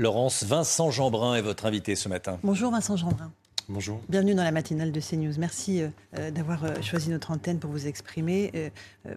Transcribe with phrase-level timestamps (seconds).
[0.00, 2.40] Laurence, Vincent Jeanbrun est votre invité ce matin.
[2.42, 3.30] Bonjour Vincent Jeanbrun.
[3.68, 4.00] Bonjour.
[4.08, 5.34] Bienvenue dans la matinale de CNews.
[5.38, 8.50] Merci euh, euh, d'avoir euh, choisi notre antenne pour vous exprimer.
[8.56, 8.70] Euh,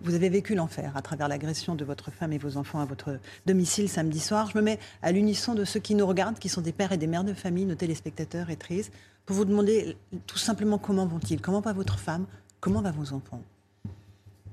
[0.04, 3.18] vous avez vécu l'enfer à travers l'agression de votre femme et vos enfants à votre
[3.48, 4.52] domicile samedi soir.
[4.54, 6.98] Je me mets à l'unisson de ceux qui nous regardent, qui sont des pères et
[6.98, 8.94] des mères de famille, nos téléspectateurs et tristes,
[9.26, 9.98] pour vous demander
[10.28, 11.42] tout simplement comment vont-ils?
[11.42, 12.28] Comment va votre femme?
[12.60, 13.42] Comment va vos enfants?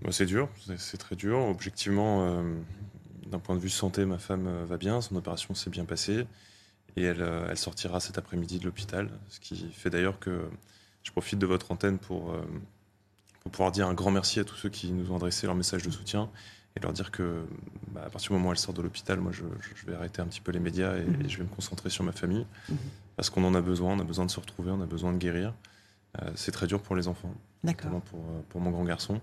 [0.00, 1.38] Bah, c'est dur, c'est- c'est très dur.
[1.50, 2.42] Objectivement, euh,
[3.26, 6.26] d'un point de vue santé, ma femme euh, va bien, son opération s'est bien passée
[6.96, 9.10] et elle, euh, elle sortira cet après-midi de l'hôpital.
[9.28, 10.48] Ce qui fait d'ailleurs que
[11.02, 12.42] je profite de votre antenne pour, euh,
[13.40, 15.82] pour pouvoir dire un grand merci à tous ceux qui nous ont adressé leur message
[15.82, 16.30] de soutien
[16.76, 17.44] et leur dire que
[17.92, 19.44] bah, à partir du moment où elle sort de l'hôpital, moi je,
[19.86, 21.22] vais arrêter un petit peu les médias et, Mhm.
[21.24, 22.76] et je vais me concentrer sur ma famille Mhm.
[23.16, 25.18] parce qu'on en a besoin, on a besoin de se retrouver, on a besoin de
[25.18, 25.54] guérir.
[26.22, 27.32] Euh, c'est très dur pour les enfants,
[27.64, 27.90] D'accord.
[27.90, 29.20] notamment pour, pour mon grand garçon.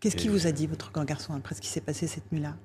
[0.00, 2.56] Qu'est-ce qui vous a dit, votre grand garçon, après ce qui s'est passé cette nuit-là?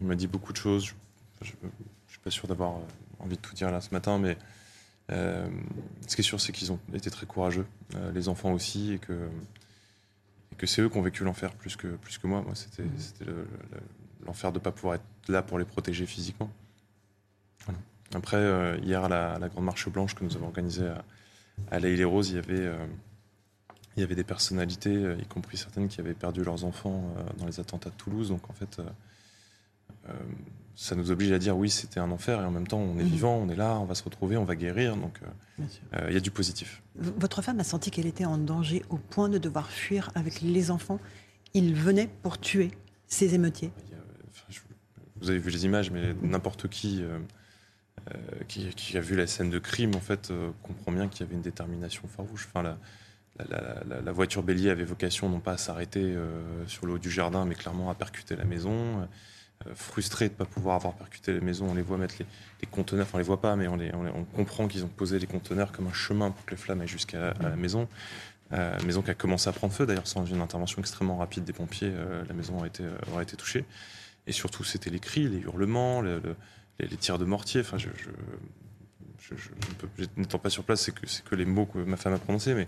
[0.00, 0.94] Il m'a dit beaucoup de choses.
[1.42, 1.70] Je ne
[2.08, 2.80] suis pas sûr d'avoir euh,
[3.20, 4.36] envie de tout dire là ce matin, mais
[5.10, 5.46] euh,
[6.06, 8.98] ce qui est sûr, c'est qu'ils ont été très courageux, euh, les enfants aussi, et
[8.98, 9.28] que,
[10.52, 12.42] et que c'est eux qui ont vécu l'enfer plus que, plus que moi.
[12.42, 12.84] Moi, c'était
[13.24, 13.46] le- le-
[14.26, 16.50] l'enfer de ne pas pouvoir être là pour les protéger physiquement.
[17.64, 17.78] Voilà.
[18.14, 21.04] Après, euh, hier, à la, à la Grande Marche Blanche que nous avons organisée à,
[21.70, 22.70] à les Roses, il y avait.
[23.96, 27.02] il y avait des personnalités, y compris certaines qui avaient perdu leurs enfants
[27.38, 28.28] dans les attentats de Toulouse.
[28.28, 28.80] Donc en fait,
[30.76, 33.02] ça nous oblige à dire oui, c'était un enfer et en même temps, on est
[33.04, 33.08] Mhm.
[33.10, 34.96] vivant, on est là, on va se retrouver, on va guérir.
[34.96, 35.62] Donc euh,
[35.94, 36.82] euh, il y a du positif.
[36.96, 40.40] V- Votre femme a senti qu'elle était en danger au point de devoir fuir avec
[40.40, 40.98] les enfants.
[41.52, 42.70] Il venait pour tuer
[43.06, 43.72] ces émeutiers.
[43.88, 44.60] Il y a, euh, enfin, je-
[45.20, 47.18] vous avez vu les images, mais n'importe qui, euh,
[48.10, 48.14] euh,
[48.48, 51.28] qui qui a vu la scène de crime en fait euh, comprend bien qu'il y
[51.28, 52.48] avait une détermination farouche.
[52.48, 52.78] Enfin, la,
[53.38, 56.94] la, la- la- la voiture bélier avait vocation non pas à s'arrêter euh, sur le
[56.94, 59.06] haut du jardin, mais clairement à percuter la maison.
[59.66, 62.24] Euh, frustrés de ne pas pouvoir avoir percuté la maison, on les voit mettre les,
[62.62, 65.18] les conteneurs, enfin on les voit pas, mais on, les, les- comprend qu'ils ont posé
[65.18, 67.86] les conteneurs comme un chemin pour que les flammes aillent jusqu'à la maison.
[68.52, 71.52] Euh, maison qui a commencé à prendre feu, d'ailleurs sans une intervention extrêmement rapide des
[71.52, 73.64] pompiers, euh, la maison aurait été, aurait été touchée.
[74.26, 76.36] Et surtout, c'était les cris, les hurlements, le- le-
[76.78, 77.60] les, les tirs de mortier.
[77.60, 77.88] Enfin, je,
[79.28, 79.50] je,
[80.16, 82.66] n'étant pas sur place, c'est que, que les mots que ma femme a prononcés, mais,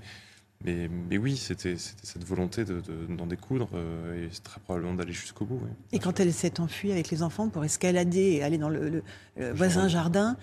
[0.64, 5.44] mais, mais oui, c'était cette volonté d'en de, découdre euh, et très probablement d'aller jusqu'au
[5.44, 5.60] bout.
[5.62, 5.70] oui.
[5.92, 9.02] Et quand elle s'est enfuie avec les enfants pour escalader et aller dans le, le-
[9.36, 10.36] le voisin jardin,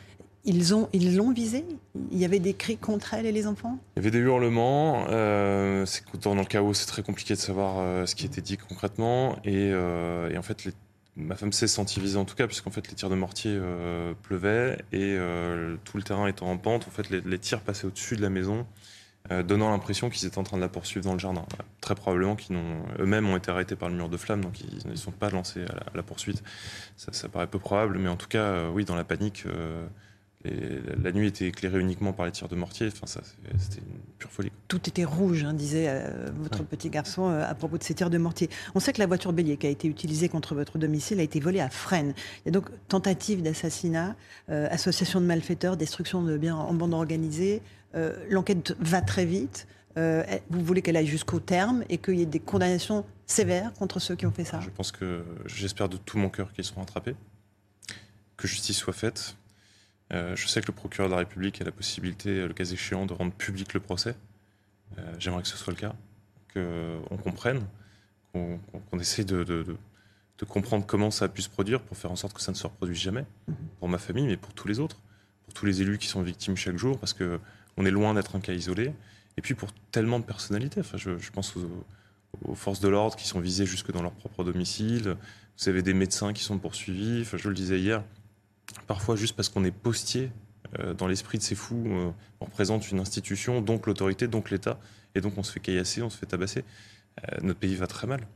[0.46, 1.66] ils ont ils l'ont visée?
[2.12, 3.78] Il y avait des cris contre elle et les enfants?
[3.96, 5.06] Il y avait des hurlements.
[5.09, 5.85] Euh,
[6.24, 9.35] dans le chaos, c'est très compliqué de savoir euh, ce qui était dit concrètement.
[9.44, 10.74] Et, euh, et en fait, les-
[11.18, 13.59] ma femme s'est sentie visée en tout cas, puisqu'en fait, les tirs de mortier
[14.24, 15.18] pleuvaient et
[15.84, 18.29] tout le terrain étant en pente, en fait, les, les tirs passaient au-dessus de la
[18.29, 18.66] maison,
[19.31, 21.46] euh, donnant l'impression qu'ils étaient en train de la poursuivre dans le jardin.
[21.81, 24.88] Très probablement qu'ils n'ont eux-mêmes ont été arrêtés par le mur de flammes, donc ils
[24.90, 26.41] ne sont pas lancés à la, poursuite.
[26.97, 29.44] Ça, ça paraît peu probable, mais en tout cas, euh, oui, dans la panique.
[29.46, 29.85] euh,
[30.45, 32.88] les- la, la nuit était éclairée uniquement par les tirs de mortier.
[32.88, 33.22] Enfin, ça,
[33.57, 34.51] c'était une pure folie.
[34.67, 36.66] Tout était rouge, hein, disait euh, votre Ouais.
[36.66, 38.49] petit garçon euh, à propos de ces tirs de mortier.
[38.75, 41.39] On sait que la voiture bélier qui a été utilisée contre votre domicile a été
[41.39, 42.13] volée à Fresnes.
[42.45, 44.16] Il y a donc tentative d'assassinat,
[44.49, 47.61] euh, association de malfaiteurs, destruction de biens en bande organisée.
[47.95, 49.67] Euh, L'enquête va très vite.
[49.97, 53.99] Euh, vous voulez qu'elle aille jusqu'au terme et qu'il y ait des condamnations sévères contre
[53.99, 54.59] ceux qui ont fait ça?
[54.61, 57.16] Je pense que j'espère de tout mon cœur qu'ils seront attrapés,
[58.38, 59.35] que justice soit faite.
[60.12, 62.66] Euh, je sais que le procureur de la République a la possibilité, euh, le cas
[62.66, 64.16] échéant, de rendre public le procès.
[64.97, 65.94] Euh, J'aimerais que ce soit le cas,
[66.53, 67.62] qu'on comprenne,
[68.34, 68.59] qu'on
[68.90, 69.78] qu'on essaie de, de- de-
[70.40, 72.58] de comprendre comment ça a pu se produire pour faire en sorte que ça ne
[72.58, 73.26] se reproduise jamais,
[73.79, 74.97] pour ma famille, mais pour tous les autres,
[75.46, 77.40] pour tous les élus qui sont victimes chaque jour, parce que
[77.78, 78.94] on est loin d'être un cas isolé,
[79.38, 80.79] et puis pour tellement de personnalités.
[80.79, 81.85] Enfin, je, je pense aux,
[82.46, 85.17] aux forces de l'ordre qui sont visées jusque dans leur propre domicile.
[85.58, 87.22] Vous avez des médecins qui sont poursuivis.
[87.22, 88.02] Enfin, je le disais hier,
[88.87, 90.31] parfois juste parce qu'on est postier
[90.79, 94.79] euh, dans l'esprit de ces fous, euh, on représente une institution, donc l'autorité, donc l'État,
[95.16, 96.63] et donc on se fait caillasser, on se fait tabasser.
[97.23, 98.27] Euh, notre pays va très mal.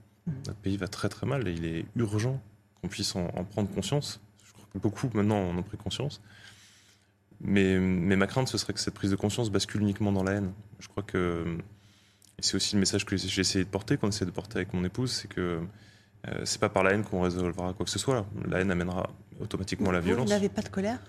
[0.47, 2.41] Notre pays va très très mal et il est urgent
[2.81, 4.21] qu'on puisse en, en prendre conscience.
[4.45, 6.21] Je crois que beaucoup maintenant en ont pris conscience.
[7.41, 10.33] Mais, mais ma crainte, ce serait que cette prise de conscience bascule uniquement dans la
[10.33, 10.53] haine.
[10.79, 11.57] Je crois que,
[12.39, 14.83] c'est aussi le message que j'ai essayé de porter, qu'on essaie de porter avec mon
[14.85, 15.61] épouse, c'est que
[16.27, 18.25] Euh, c'est pas par la haine qu'on résolvera quoi que ce soit.
[18.47, 19.09] La haine amènera
[19.39, 20.25] automatiquement la violence.
[20.25, 20.99] Vous n'avez pas de colère?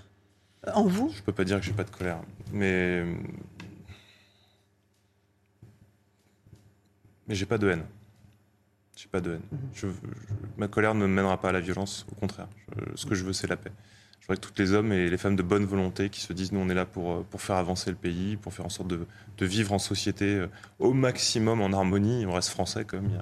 [0.73, 1.13] En vous?
[1.15, 2.21] Je peux pas dire que j'ai pas de colère,
[2.53, 3.05] mais
[7.29, 7.85] mais j'ai pas de haine.
[8.97, 9.43] J'ai pas de haine.
[9.53, 9.59] Mhm.
[9.75, 9.87] Je,
[10.57, 12.49] ma colère ne mènera pas à la violence, au contraire.
[12.95, 13.73] ce que je veux, c'est la paix.
[14.21, 16.51] Je voudrais que tous les hommes et les femmes de bonne volonté qui se disent
[16.51, 18.89] nous on est là pour, euh, pour faire avancer le pays, pour faire en sorte
[18.89, 19.07] de,
[19.37, 20.47] de vivre en société euh,
[20.79, 22.25] au maximum en harmonie.
[22.25, 23.21] On reste français quand même.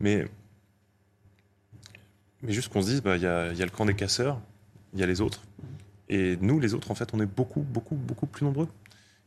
[0.00, 0.28] Mais,
[2.44, 4.40] mais juste qu'on se dise, bah, il y, a, le camp des casseurs,
[4.92, 5.42] il y a les autres.
[6.08, 8.68] Et nous, les autres, en fait, on est beaucoup, beaucoup, beaucoup plus nombreux.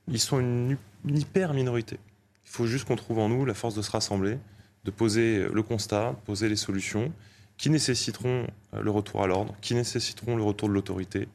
[0.07, 1.97] Ils sont une, une hyper minorité.
[2.45, 4.37] Il faut juste qu'on trouve en nous la force de se rassembler,
[4.85, 7.11] de poser le constat, poser les solutions
[7.57, 11.27] qui nécessiteront euh, le retour à l'ordre, qui nécessiteront le retour de l'autorité.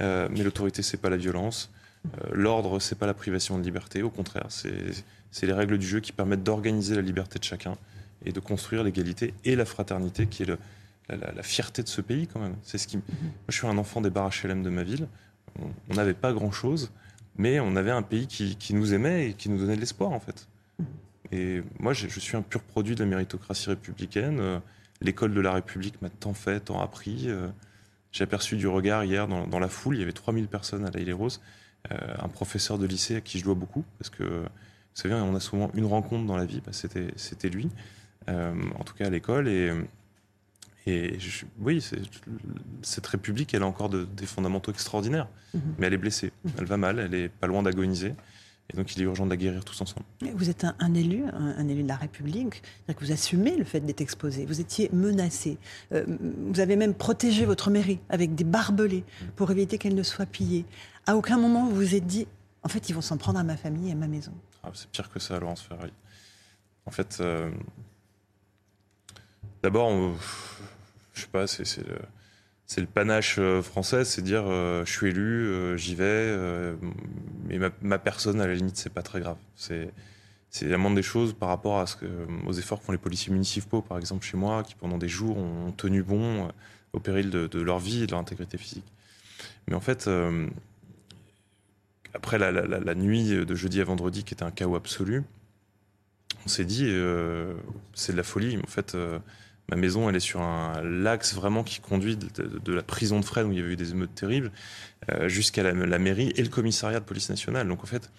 [0.00, 1.70] Euh, mais l'autorité, c'est pas la violence.
[2.06, 4.02] Euh, l'ordre, c'est pas la privation de liberté.
[4.02, 7.76] Au contraire, c'est les règles du jeu qui permettent d'organiser la liberté de chacun
[8.24, 10.58] et de construire l'égalité et la fraternité, qui est le,
[11.08, 12.56] la, fierté de ce pays quand même.
[12.62, 12.96] C'est ce qui.
[12.96, 13.04] Moi,
[13.48, 15.08] je suis un enfant des bars HLM de ma ville.
[15.88, 16.90] On n'avait pas grand chose,
[17.36, 20.12] mais on avait un pays qui, qui, nous aimait et qui nous donnait de l'espoir
[20.12, 20.48] en fait.
[21.32, 24.60] Et moi, je, suis un pur produit de la méritocratie républicaine
[25.00, 27.24] l'école de la République m'a tant fait, tant appris.
[27.26, 27.48] Euh,
[28.12, 31.00] j'ai aperçu du regard hier dans, la foule, il y avait 3000 personnes à la
[31.00, 31.42] Île Rose,
[31.92, 34.48] euh, un professeur de lycée à qui je dois beaucoup, parce que, vous
[34.94, 37.68] savez, on a souvent une rencontre dans la vie, bah, c'était, lui,
[38.28, 39.70] euh, en tout cas à l'école, et,
[40.86, 41.18] et
[41.58, 41.84] oui,
[42.82, 45.60] cette République, elle a encore des fondamentaux extraordinaires, mm-hmm.
[45.78, 46.50] mais elle est blessée, mm-hmm.
[46.58, 48.14] elle va mal, elle est pas loin d'agoniser.
[48.72, 50.04] Et donc, il est urgent de la guérir tous ensemble.
[50.34, 52.62] Vous êtes un, élu, un, élu de la République.
[52.88, 54.44] Que vous assumez le fait d'être exposé.
[54.44, 55.58] Vous étiez menacé.
[55.92, 56.04] Euh,
[56.50, 59.04] vous avez même protégé votre mairie avec des barbelés
[59.36, 60.64] pour éviter qu'elle ne soit pillée.
[61.06, 62.26] À aucun moment, vous vous êtes dit,
[62.64, 64.32] en fait, ils vont s'en prendre à ma famille et à ma maison.
[64.64, 65.92] Ah, c'est pire que ça, Laurence Ferrari.
[66.86, 67.52] En fait, euh,
[69.62, 69.92] d'abord,
[71.16, 71.46] je sais pas,
[72.66, 76.36] c'est le panache euh, français, c'est dire euh, je suis élu, euh, j'y vais,
[77.48, 79.38] mais ma, personne à la limite c'est pas très grave.
[79.56, 79.90] C'est
[80.50, 82.06] c'est moindre des choses par rapport à ce que,
[82.46, 85.72] aux efforts font les policiers municipaux, par exemple chez moi, qui pendant des jours ont
[85.72, 86.48] tenu bon
[86.92, 88.86] au péril de, leur vie et de leur intégrité physique.
[89.68, 90.08] Mais en fait,
[92.14, 95.24] après la, la, nuit de jeudi à vendredi qui était un chaos absolu,
[96.46, 96.90] on s'est dit
[97.92, 98.56] c'est de la folie.
[98.56, 98.96] En fait
[99.68, 103.48] Ma maison, elle est sur un l'axe vraiment qui conduit de, la prison de Fresnes
[103.48, 104.52] où il y avait eu des émeutes terribles
[105.10, 107.66] euh, jusqu'à la, mairie et le commissariat de police nationale.
[107.66, 108.10] Donc en fait,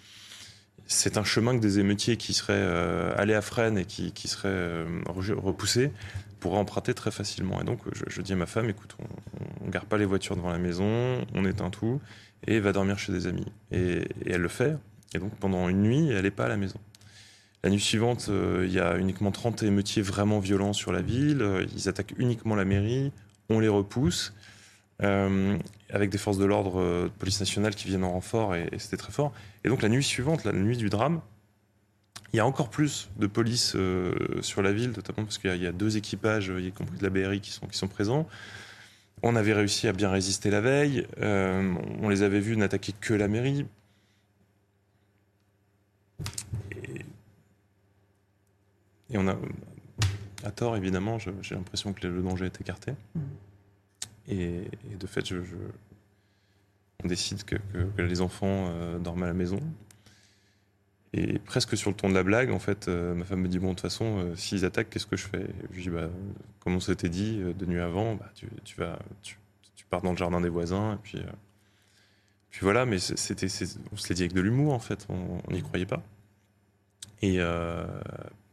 [0.86, 4.48] c'est un chemin que des émeutiers qui seraient euh, allés à Fresnes et qui, seraient
[4.50, 5.90] euh, repoussés
[6.38, 7.60] pourraient emprunter très facilement.
[7.62, 8.96] Et donc je, dis à ma femme, écoute,
[9.62, 12.00] on, ne garde pas les voitures devant la maison, on éteint tout
[12.46, 13.46] et va dormir chez des amis.
[13.72, 14.76] Et, et elle le fait.
[15.14, 16.78] Et donc pendant une nuit, elle n'est pas à la maison.
[17.64, 21.42] La nuit suivante, euh, il y a uniquement 30 émeutiers vraiment violents sur la ville.
[21.42, 23.12] Euh, ils attaquent uniquement la mairie.
[23.48, 24.32] On les repousse.
[25.02, 25.56] Euh,
[25.90, 29.12] avec des forces de l'ordre de police nationale qui viennent en renfort, et, c'était très
[29.12, 29.32] fort.
[29.64, 31.20] Et donc la nuit suivante, la nuit du drame,
[32.32, 33.76] il y a encore plus de police
[34.42, 37.40] sur la ville, notamment parce qu'il y, a deux équipages, y compris de la BRI,
[37.40, 38.28] qui sont, qui sont présents.
[39.22, 41.06] On avait réussi à bien résister la veille.
[41.22, 43.66] on les avait vus n'attaquer que la mairie.
[49.10, 49.36] Et on a,
[50.44, 52.92] à tort évidemment, j'ai l'impression que le danger est écarté.
[54.28, 54.68] Et,
[54.98, 55.36] de fait, je,
[57.02, 57.56] on décide que,
[57.98, 59.60] les enfants euh, dorment à la maison.
[61.14, 63.58] Et presque sur le ton de la blague, en fait, euh, ma femme me dit
[63.58, 65.46] Bon, de toute façon, euh, s'ils attaquent, qu'est-ce que je fais?
[65.72, 66.10] Je dis bah,
[66.60, 69.38] Comme on s'était dit de nuit avant, bah, tu, vas, tu,
[69.88, 70.94] pars dans le jardin des voisins.
[70.94, 71.22] Et puis,
[72.50, 73.46] puis voilà, mais c'était,
[73.90, 76.02] on se l'est dit avec de l'humour, en fait, on n'y croyait pas.
[77.22, 77.38] Et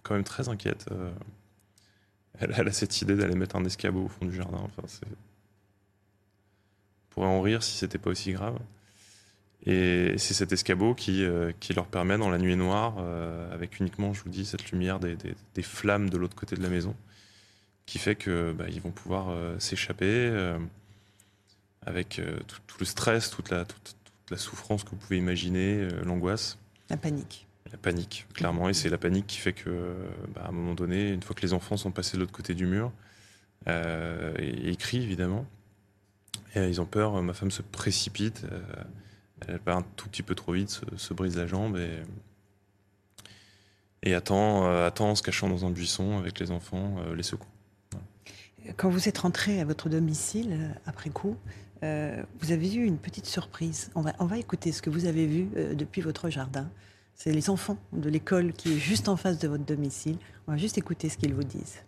[0.06, 0.86] quand même très inquiète.
[0.92, 1.12] Euh,
[2.40, 4.60] elle, a cette idée d'aller mettre un escabeau au fond du jardin.
[4.62, 5.08] Enfin, c'est...
[7.08, 8.58] On pourrait en rire si c'était pas aussi grave.
[9.66, 14.14] Et c'est cet escabeau qui, euh, leur permet, dans la nuit noire, euh, avec uniquement,
[14.14, 15.18] je vous dis, cette lumière des,
[15.64, 16.96] flammes de l'autre côté de la maison,
[17.86, 20.56] qui fait que bah, ils vont pouvoir s'échapper
[21.84, 22.22] avec
[22.68, 26.60] tout, le stress, toute, la souffrance que vous pouvez imaginer, l'angoisse.
[26.90, 27.48] La panique.
[27.72, 28.70] La panique, clairement.
[28.70, 29.96] Et c'est la panique qui fait que,
[30.36, 32.54] bah, à un moment donné, une fois que les enfants sont passés de l'autre côté
[32.54, 32.92] du mur,
[33.68, 35.46] euh, ils crient évidemment.
[36.56, 37.22] Et ils ont peur.
[37.22, 38.44] Ma femme se précipite.
[38.52, 38.62] Euh,
[39.48, 42.00] elle part un tout petit peu trop vite, se, brise la jambe et,
[44.04, 47.50] et attend, euh, attend en se cachant dans un buisson avec les enfants les secours.
[48.78, 51.38] Quand vous êtes rentré à votre domicile après coup,
[51.82, 53.92] vous avez eu une petite surprise.
[53.94, 56.72] On va écouter ce que vous avez vu depuis votre jardin.
[57.16, 60.18] C'est les enfants de l'école qui est juste en face de votre domicile.
[60.48, 61.80] On va juste écouter ce qu'ils vous disent.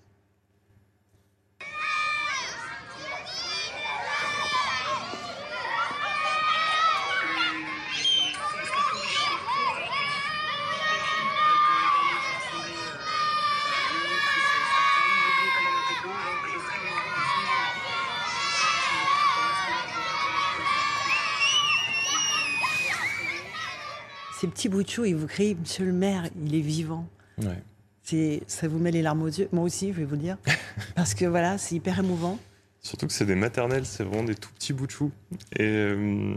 [24.40, 27.08] Ces petits bouts de chou, ils vous crient Monsieur le maire, il est vivant.
[27.40, 27.64] Ouais.
[28.04, 29.50] C'est, ça vous met les larmes aux yeux.
[29.52, 30.38] Moi aussi, je vais vous dire.
[30.96, 32.40] Parce que voilà, c'est hyper émouvant.
[32.82, 35.12] Surtout que c'est des maternelles, c'est vraiment des tout petits bouts de chou.
[35.58, 36.36] Et, euh,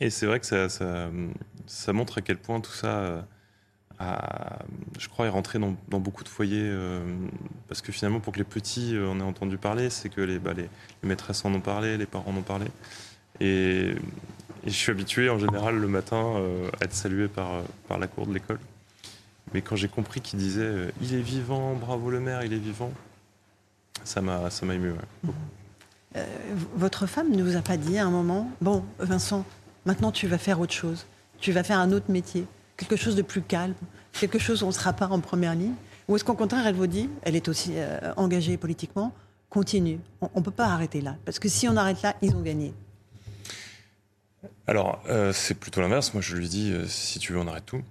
[0.00, 1.10] et c'est vrai que ça, ça,
[1.66, 3.22] ça montre à quel point tout ça, euh,
[3.98, 4.60] a,
[4.98, 6.60] je crois, est rentré dans, dans beaucoup de foyers.
[6.62, 7.04] euh,
[7.68, 10.54] parce que finalement, pour que les petits en aient entendu parler, c'est que les, bah,
[10.54, 10.68] les,
[11.02, 12.66] les maîtresses en ont parlé, les parents en ont parlé.
[13.40, 13.94] Et,
[14.70, 18.06] je suis habitué en général le matin euh, à être salué par, euh, par la
[18.06, 18.58] cour de l'école.
[19.54, 22.58] Mais quand j'ai compris qu'il disait euh, Il est vivant, bravo le maire, il est
[22.58, 22.90] vivant,
[24.04, 24.92] ça m'a ému.
[24.92, 26.24] ouais.
[26.74, 29.44] Votre femme ne vous a pas dit à un moment Bon, Vincent,
[29.84, 31.06] maintenant tu vas faire autre chose.
[31.38, 32.46] Tu vas faire un autre métier.
[32.76, 33.74] Quelque chose de plus calme.
[34.12, 35.74] Quelque chose où on ne sera pas en première ligne.
[36.08, 37.74] Ou est-ce qu'au contraire, elle vous dit Elle est aussi
[38.16, 39.12] engagée politiquement.
[39.50, 40.00] Continue.
[40.22, 41.16] On ne peut pas arrêter là.
[41.26, 42.72] Parce que si on arrête là, ils ont gagné.
[44.66, 46.12] Alors, euh, c'est plutôt l'inverse.
[46.12, 47.82] Moi, je lui dis, euh, si tu veux, on arrête tout.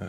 [0.00, 0.06] Euh,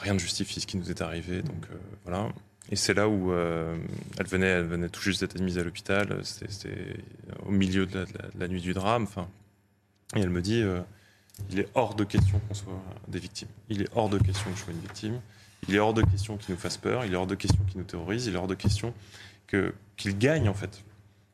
[0.00, 1.66] rien ne justifie ce qui nous est arrivé, donc
[2.04, 2.28] voilà.
[2.70, 6.20] Et c'est là où elle venait, elle venait tout juste d'être admise à l'hôpital.
[6.24, 6.96] C'était
[7.44, 8.06] au milieu de
[8.38, 9.06] la, nuit du drame.
[10.16, 10.64] Et elle me dit,
[11.50, 13.48] il est hors de question qu'on soit des victimes.
[13.68, 15.20] Il est hors de question que je sois une victime.
[15.68, 17.04] Il est hors de question qu'il nous fasse peur.
[17.04, 18.26] Il est hors de question qu'il nous terrorise.
[18.26, 18.94] Il est hors de question
[19.46, 20.82] que qu'il gagne en fait.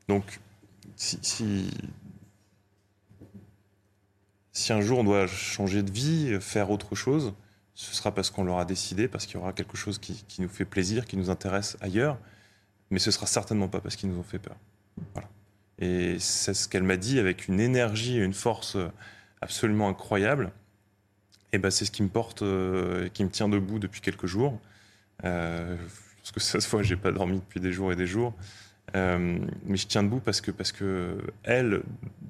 [0.08, 0.40] Donc,
[0.96, 1.70] si
[4.58, 7.32] si un jour on doit changer de vie, faire autre chose,
[7.74, 10.64] ce sera parce qu'on l'aura décidé, parce qu'il y aura quelque chose qui, nous fait
[10.64, 12.18] plaisir, qui nous intéresse ailleurs,
[12.90, 14.56] mais ce sera certainement pas parce qu'ils nous ont fait peur.
[15.78, 18.76] Et c'est ce qu'elle m'a dit avec une énergie et une force
[19.40, 20.52] absolument incroyable.
[21.52, 24.58] Et ben c'est ce qui me porte, euh, qui me tient debout depuis quelques jours.
[25.24, 25.76] Euh,
[26.18, 28.34] parce que ça se voit, j'ai pas dormi depuis des jours et des jours.
[28.96, 31.82] Euh, mais je tiens debout parce que, parce que elle,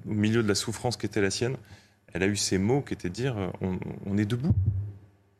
[0.06, 1.56] au milieu de la souffrance qui était la sienne,
[2.12, 3.50] elle a eu ces mots qui étaient de dire euh,
[4.06, 4.54] on, est debout.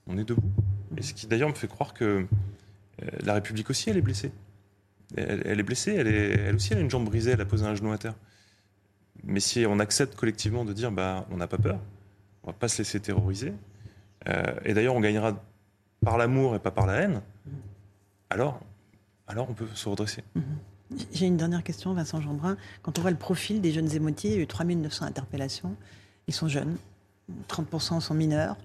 [0.07, 0.51] On est debout.
[0.97, 4.33] Et ce qui d'ailleurs me fait croire que euh, la République aussi, elle est blessée.
[5.17, 7.65] Elle, est blessée, elle, est, elle aussi, elle a une jambe brisée, elle a posé
[7.65, 8.15] un genou à terre.
[9.25, 11.81] Mais si on accepte collectivement de dire bah, on n'a pas peur,
[12.43, 13.55] on va pas se laisser terroriser,
[14.29, 15.43] euh, et d'ailleurs on gagnera
[16.05, 17.23] par l'amour et pas par la haine,
[18.29, 18.61] alors,
[19.27, 20.23] alors on peut se redresser.
[21.13, 22.59] J'ai une dernière question, Vincent Jeanbrun.
[22.83, 25.75] Quand on voit le profil des jeunes émotiers, il y a eu 3900 interpellations.
[26.28, 26.76] Ils sont jeunes,
[27.49, 28.56] 30% sont mineurs.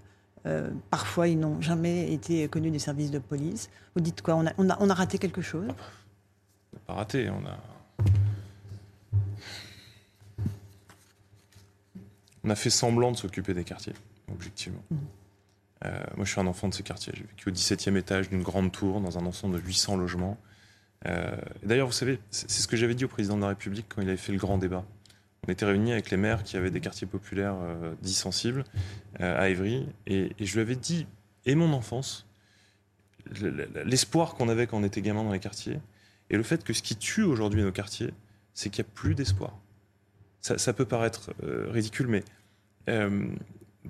[0.45, 3.69] Euh, parfois, ils n'ont jamais été connus des services de police.
[3.95, 4.35] Vous dites quoi?
[4.35, 5.69] On a, on, a, on a raté quelque chose?
[5.69, 7.57] On n'a pas raté, on a.
[12.43, 13.93] On a fait semblant de s'occuper des quartiers,
[14.29, 14.83] objectivement.
[15.85, 17.13] Euh, moi, je suis un enfant de ces quartiers.
[17.15, 20.37] J'ai vécu au 17e étage d'une grande tour, dans un ensemble de 800 logements.
[21.05, 24.01] Euh, D'ailleurs, vous savez, c'est ce que j'avais dit au président de la République quand
[24.01, 24.83] il avait fait le grand débat.
[25.47, 28.63] On était réunis avec les maires qui avaient des quartiers populaires euh, dits sensibles
[29.19, 31.05] euh, à Évry, et, et je lui avais dit,
[31.45, 32.25] et mon enfance,
[33.41, 35.79] le- le- l'espoir qu'on avait quand on était gamin dans les quartiers,
[36.29, 38.11] et le fait que ce qui tue aujourd'hui nos quartiers,
[38.53, 39.57] c'est qu'il n'y a plus d'espoir.
[40.39, 42.23] Ça, ça peut paraître euh, ridicule, mais
[42.89, 43.27] euh,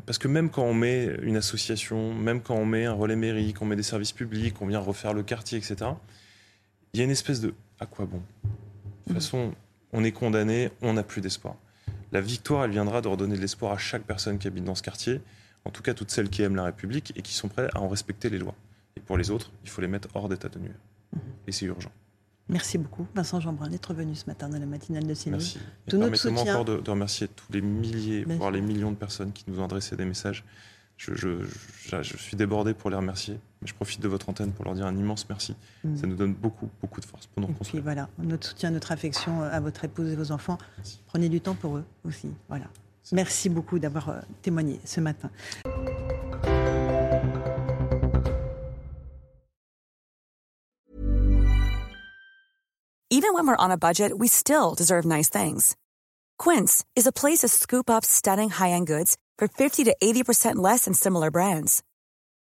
[0.07, 3.53] parce que même quand on met une association, même quand on met un relais mairie,
[3.53, 5.91] qu'on met des services publics, on vient refaire le quartier, etc.,
[6.93, 8.17] il y a une espèce de à quoi bon?
[8.17, 8.49] De
[9.07, 9.53] toute façon,
[9.93, 11.55] on est condamné, on n'a plus d'espoir.
[12.11, 14.83] La victoire, elle viendra de redonner de l'espoir à chaque personne qui habite dans ce
[14.83, 15.21] quartier,
[15.65, 17.87] en tout cas toutes celles qui aiment la République et qui sont prêtes à en
[17.87, 18.55] respecter les lois.
[18.97, 20.75] Et pour les autres, il faut les mettre hors d'état de nuire.
[21.47, 21.91] Et c'est urgent.
[22.49, 25.31] Merci beaucoup, Vincent Jeanbrun, d'être venu ce matin dans la matinale de CNews.
[25.37, 25.59] Merci.
[25.87, 26.53] Tout notre Permettez-moi soutien.
[26.53, 29.65] encore de, de remercier tous les milliers, voire les millions de personnes qui nous ont
[29.65, 30.43] adressé des messages.
[30.97, 31.45] Je, je-
[31.87, 34.73] je- je suis débordé pour les remercier, mais je profite de votre antenne pour leur
[34.75, 35.55] dire un immense merci.
[35.85, 35.95] Mm.
[35.97, 37.83] Ça nous donne beaucoup, beaucoup de force pour nous Et puis reconstruire.
[37.83, 40.57] voilà, notre soutien, notre affection euh, à votre épouse et vos enfants.
[40.77, 40.99] Merci.
[41.07, 42.29] Prenez du temps pour eux aussi.
[42.49, 42.65] Voilà.
[43.13, 45.29] Merci beaucoup d'avoir euh, témoigné ce matin.
[53.09, 55.75] Even when we're on a budget, we still deserve nice things.
[56.39, 60.85] Quince is a place to scoop up stunning high-end goods for 50 to 80% less
[60.85, 61.83] than similar brands.